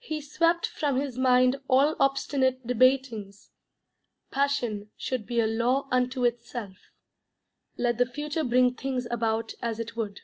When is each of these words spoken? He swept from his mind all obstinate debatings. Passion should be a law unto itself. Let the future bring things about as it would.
He 0.00 0.20
swept 0.20 0.66
from 0.66 1.00
his 1.00 1.16
mind 1.16 1.56
all 1.68 1.96
obstinate 1.98 2.66
debatings. 2.66 3.48
Passion 4.30 4.90
should 4.94 5.24
be 5.24 5.40
a 5.40 5.46
law 5.46 5.88
unto 5.90 6.26
itself. 6.26 6.76
Let 7.78 7.96
the 7.96 8.04
future 8.04 8.44
bring 8.44 8.74
things 8.74 9.06
about 9.10 9.54
as 9.62 9.78
it 9.80 9.96
would. 9.96 10.20